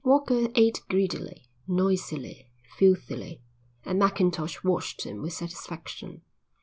[0.03, 3.39] Walker ate greedily, noisily, filthily,
[3.85, 6.23] and Mackintosh watched him with satisfaction.